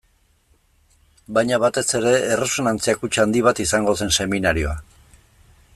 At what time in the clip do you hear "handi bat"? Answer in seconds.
3.27-3.63